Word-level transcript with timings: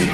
Yeah, 0.00 0.06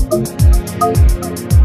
Thank 0.09 1.56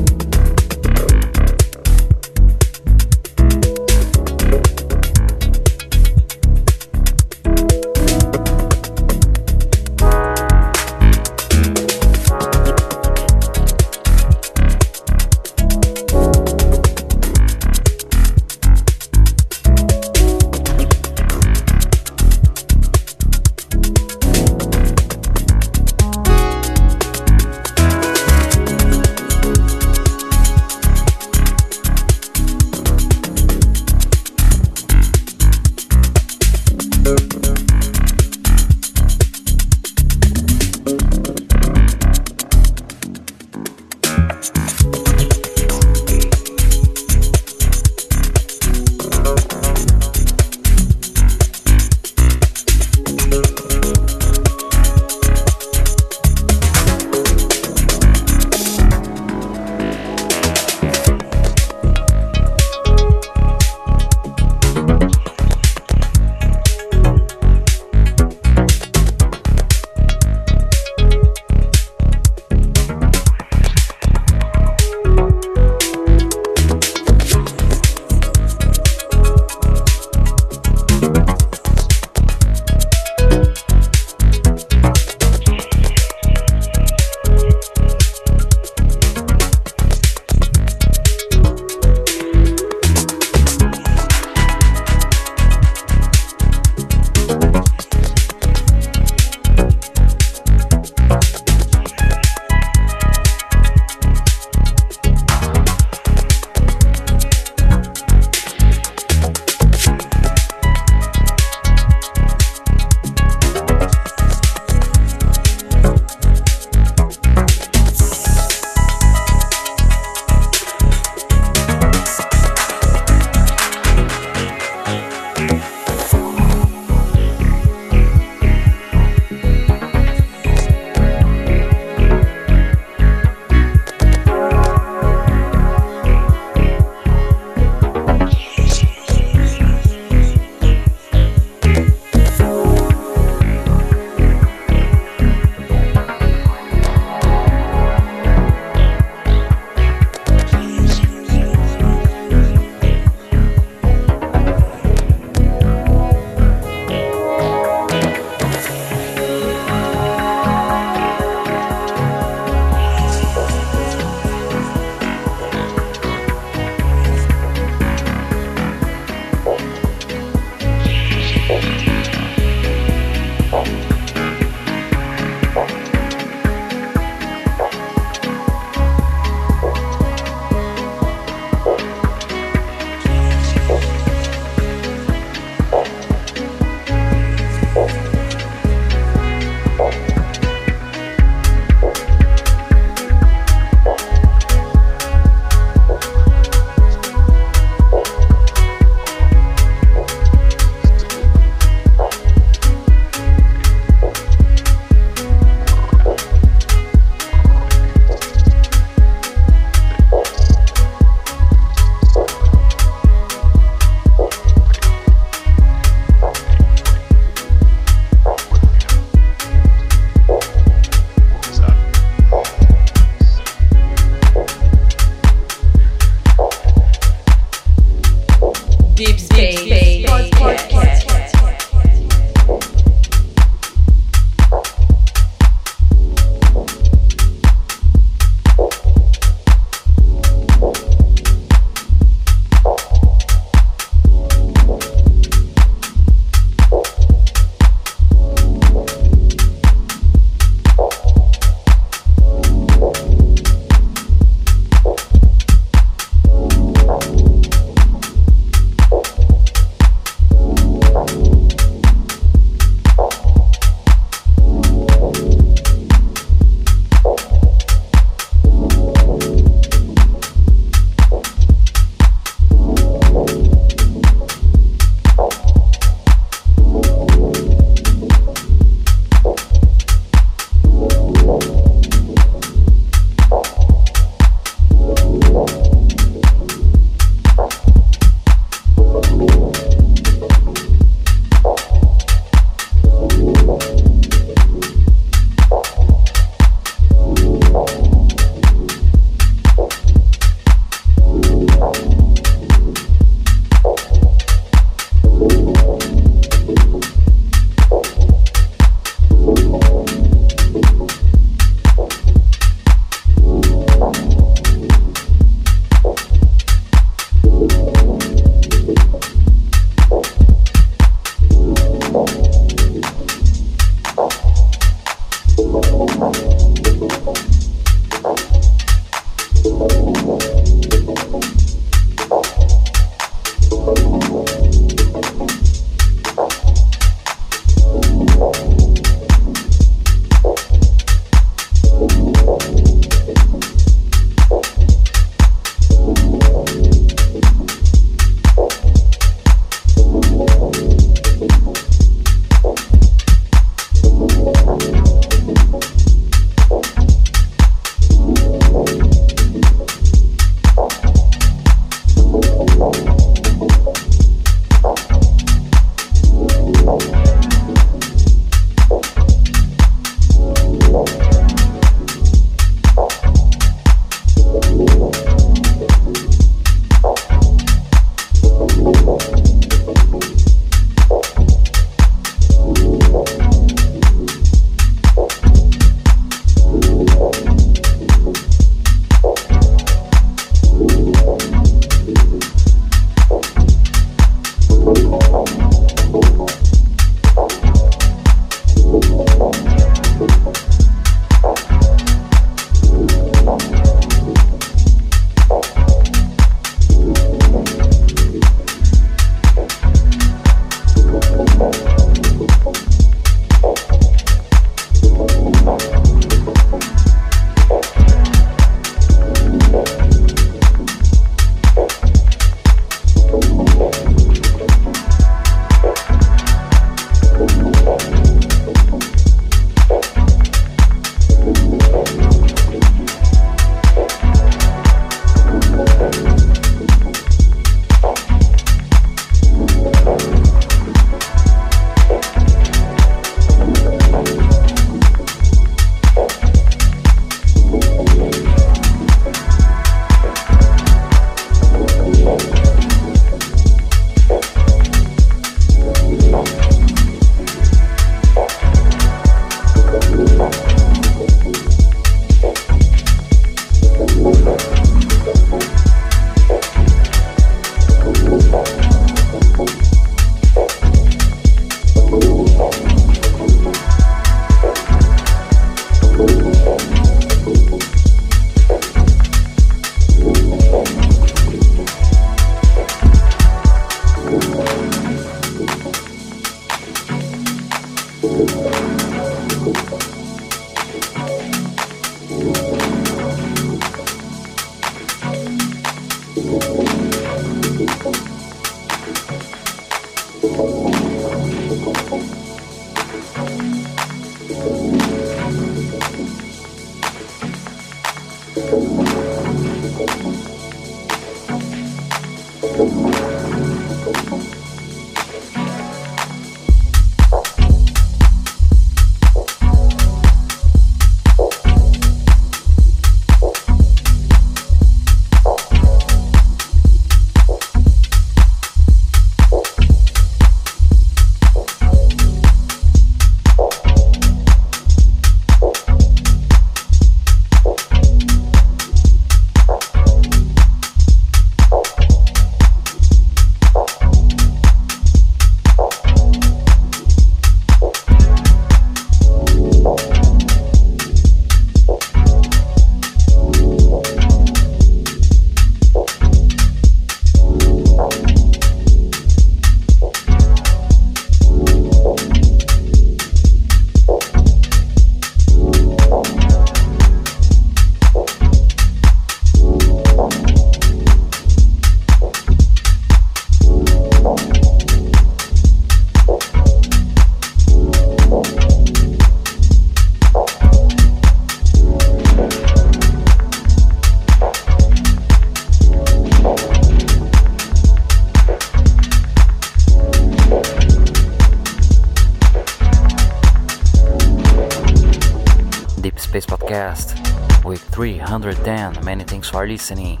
For 599.44 599.48
listening. 599.48 600.00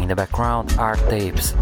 In 0.00 0.08
the 0.08 0.14
background, 0.16 0.72
are 0.78 0.96
Tapes. 1.10 1.52